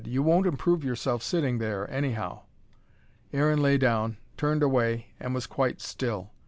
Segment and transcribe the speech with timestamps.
[0.03, 2.39] "You won't improve yourself sitting there, anyhow."
[3.31, 6.31] Aaron lay down, turned away, and was quite still.